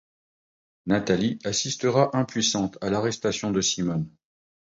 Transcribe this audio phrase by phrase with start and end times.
[0.87, 4.09] Nathalie assistera impuissante à l'arrestation de Simone.